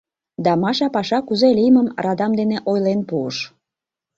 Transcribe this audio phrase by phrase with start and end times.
[0.43, 3.37] —Да Маша паша кузе лиймым радам дене ойлен пуыш.